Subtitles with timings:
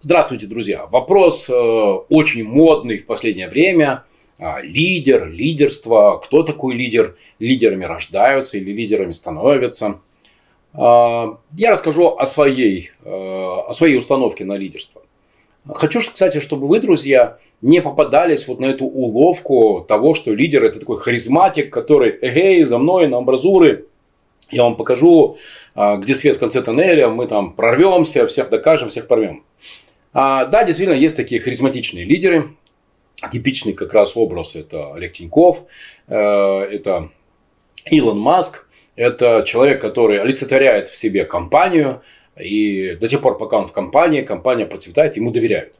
[0.00, 0.84] Здравствуйте, друзья.
[0.90, 4.04] Вопрос э, очень модный в последнее время.
[4.38, 6.20] А, лидер, лидерство.
[6.22, 7.16] Кто такой лидер?
[7.38, 10.00] Лидерами рождаются или лидерами становятся?
[10.74, 15.00] А, я расскажу о своей, э, о своей установке на лидерство.
[15.66, 20.80] Хочу, кстати, чтобы вы, друзья, не попадались вот на эту уловку того, что лидер это
[20.80, 23.86] такой харизматик, который, эгей, за мной, на амбразуры,
[24.54, 25.38] я вам покажу,
[25.74, 29.44] а, где свет в конце тоннеля, мы там прорвемся, всех докажем, всех порвем.
[30.12, 32.50] А, да, действительно, есть такие харизматичные лидеры.
[33.32, 35.64] Типичный как раз образ– это Олег Тиньков,
[36.08, 37.10] э, это
[37.90, 38.66] Илон Маск.
[38.96, 42.02] Это человек, который олицетворяет в себе компанию,
[42.38, 45.74] и до тех пор, пока он в компании, компания процветает, ему доверяют.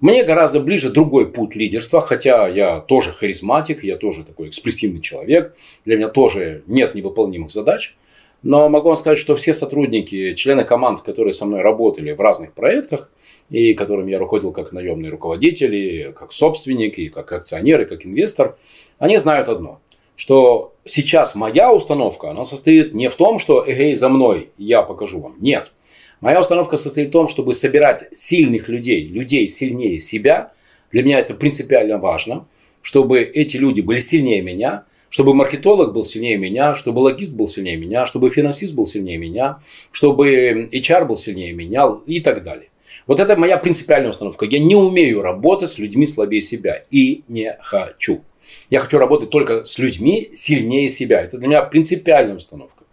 [0.00, 5.54] Мне гораздо ближе другой путь лидерства, хотя я тоже харизматик, я тоже такой экспрессивный человек,
[5.84, 7.94] для меня тоже нет невыполнимых задач.
[8.42, 12.54] Но могу вам сказать, что все сотрудники, члены команд, которые со мной работали в разных
[12.54, 13.10] проектах,
[13.50, 18.06] и которым я руководил как наемный руководитель, и как собственник, и как акционер, и как
[18.06, 18.56] инвестор,
[18.98, 19.80] они знают одно,
[20.16, 25.20] что сейчас моя установка, она состоит не в том, что эгей за мной, я покажу
[25.20, 25.36] вам.
[25.40, 25.72] Нет.
[26.20, 30.52] Моя установка состоит в том, чтобы собирать сильных людей, людей сильнее себя.
[30.92, 32.46] Для меня это принципиально важно,
[32.82, 37.76] чтобы эти люди были сильнее меня, чтобы маркетолог был сильнее меня, чтобы логист был сильнее
[37.76, 39.58] меня, чтобы финансист был сильнее меня,
[39.92, 42.70] чтобы HR был сильнее меня и так далее.
[43.06, 44.46] Вот это моя принципиальная установка.
[44.46, 46.84] Я не умею работать с людьми слабее себя.
[46.90, 48.22] И не хочу.
[48.68, 51.20] Я хочу работать только с людьми сильнее себя.
[51.20, 52.84] Это для меня принципиальная установка.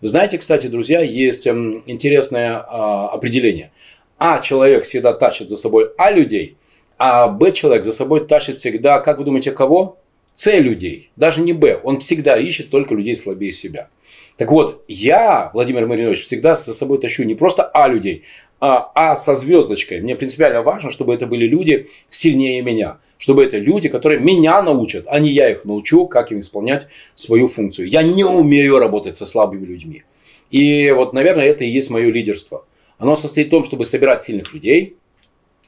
[0.00, 3.70] Знаете, кстати, друзья, есть эм, интересное а, определение.
[4.18, 6.56] А человек всегда тащит за собой А людей,
[6.98, 9.98] а Б человек за собой тащит всегда, как вы думаете, кого?
[10.34, 11.10] С людей.
[11.16, 11.80] Даже не Б.
[11.82, 13.88] Он всегда ищет только людей слабее себя.
[14.36, 18.24] Так вот, я, Владимир Маринович, всегда за собой тащу не просто А людей,
[18.60, 20.00] а, а со звездочкой.
[20.00, 22.98] Мне принципиально важно, чтобы это были люди сильнее меня.
[23.16, 27.46] Чтобы это люди, которые меня научат, а не я их научу, как им исполнять свою
[27.46, 27.88] функцию.
[27.88, 30.02] Я не умею работать со слабыми людьми.
[30.50, 32.64] И вот, наверное, это и есть мое лидерство.
[32.98, 34.96] Оно состоит в том, чтобы собирать сильных людей,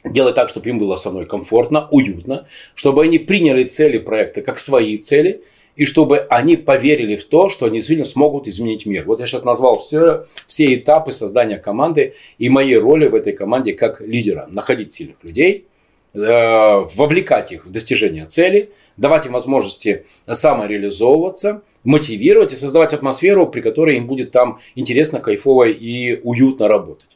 [0.06, 4.58] делать так, чтобы им было со мной комфортно, уютно, чтобы они приняли цели проекта как
[4.58, 5.42] свои цели–
[5.76, 9.04] и чтобы они поверили в то, что они действительно смогут изменить мир.
[9.06, 13.74] Вот я сейчас назвал все, все этапы создания команды и моей роли в этой команде
[13.74, 14.48] как лидера.
[14.50, 15.66] Находить сильных людей,
[16.14, 23.60] э, вовлекать их в достижение цели, давать им возможности самореализовываться, мотивировать и создавать атмосферу, при
[23.60, 27.15] которой им будет там интересно, кайфово и уютно работать.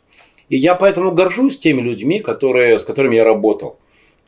[0.50, 3.78] И я поэтому горжусь теми людьми, которые, с которыми я работал.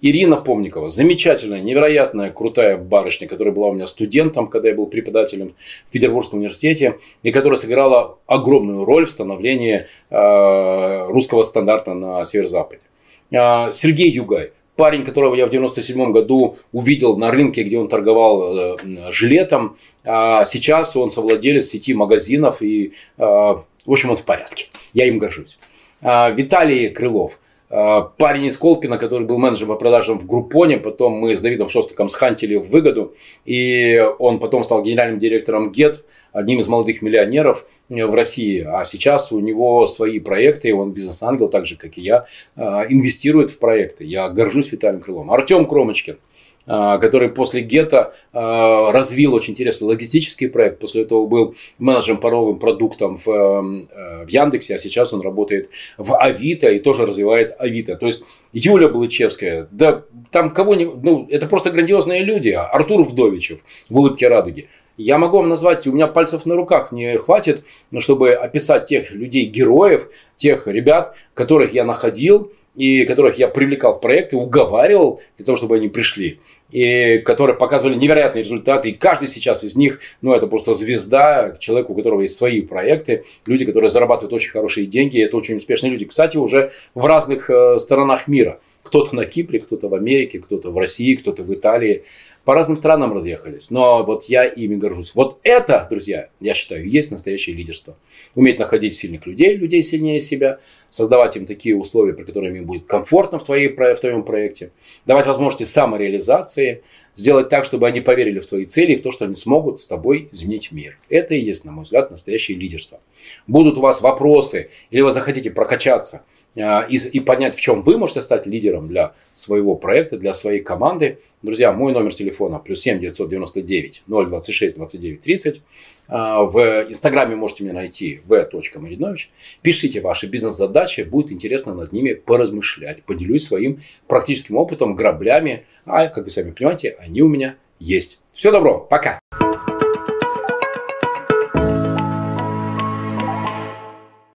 [0.01, 5.55] Ирина Помникова, замечательная, невероятная, крутая барышня, которая была у меня студентом, когда я был преподавателем
[5.87, 12.83] в Петербургском университете, и которая сыграла огромную роль в становлении э, русского стандарта на северо-западе.
[13.31, 18.57] Э, Сергей Югай, парень, которого я в 97 году увидел на рынке, где он торговал
[18.57, 18.77] э,
[19.11, 24.67] жилетом, а сейчас он совладелец сети магазинов, и, в общем, он в порядке.
[24.95, 25.59] Я им горжусь.
[26.03, 27.39] Виталий Крылов–
[27.73, 31.71] Э, парень из Колпина, который был менеджером по продажам в Группоне, потом мы с Давидом
[31.71, 33.15] Шостаком схантили в выгоду,
[33.47, 38.85] и он потом стал генеральным директором ГЕТ, одним из молодых миллионеров э, в России, а
[38.85, 42.27] сейчас у него свои проекты, он бизнес-ангел, так же, как и я,
[42.57, 44.05] э, инвестирует в проекты.
[44.05, 45.33] Я горжусь Виталием Крылом.
[45.33, 46.32] Артем Кромочкин– а,
[46.67, 50.79] который после гетто а, развил очень интересный логистический проект.
[50.79, 55.71] После этого был менеджером по новым продуктам в, э, в Яндексе, а сейчас он работает
[55.99, 57.97] в Авито и тоже развивает Авито.
[57.97, 62.51] То есть Юля Балычевская, да там кого-нибудь, ну это просто грандиозные люди.
[62.51, 64.69] Артур Вдовичев в «Улыбке радуги».
[64.99, 67.65] Я могу вам назвать, у меня пальцев на руках не хватит,
[67.99, 74.01] чтобы описать тех людей, героев, тех ребят, которых я находил и которых я привлекал в
[74.01, 76.41] проекты, уговаривал для того, чтобы они пришли
[76.73, 78.91] и которые показывали невероятные результаты.
[78.91, 83.25] И каждый сейчас из них, ну, это просто звезда, человек, у которого есть свои проекты,
[83.47, 86.07] люди, которые зарабатывают очень хорошие деньги, это очень успешные люди.
[86.07, 88.59] Кстати, уже в разных э, сторонах мира.
[88.83, 92.05] Кто-то на Кипре, кто-то в Америке, кто-то в России, кто-то в Италии.
[92.45, 93.71] По разным странам разъехались.
[93.71, 95.15] Но вот я ими горжусь.
[95.15, 97.97] Вот это, друзья, я считаю, есть настоящее лидерство.
[98.35, 100.59] Уметь находить сильных людей, людей сильнее себя,
[100.91, 104.73] создавать им такие условия, при которых им будет комфортно в, твоей, в твоем проекте,
[105.07, 106.83] давать возможности самореализации,
[107.15, 109.87] сделать так, чтобы они поверили в твои цели и в то, что они смогут с
[109.87, 110.99] тобой изменить мир.
[111.09, 113.01] Это и есть, на мой взгляд, настоящее лидерство.
[113.47, 116.23] Будут у вас вопросы, или вы захотите прокачаться–
[116.55, 121.19] и, и понять, в чем вы можете стать лидером для своего проекта, для своей команды.
[121.43, 125.63] Друзья, мой номер телефона плюс 7 999 026 29 30.
[126.09, 126.59] А, в
[126.89, 129.29] Инстаграме можете меня найти v.marinovich.
[129.63, 133.03] Пишите ваши бизнес-задачи, будет интересно над ними поразмышлять.
[133.05, 135.65] Поделюсь своим практическим опытом, граблями.
[135.87, 138.21] А, как вы сами понимаете, они у меня есть.
[138.31, 139.19] Всего доброго, пока!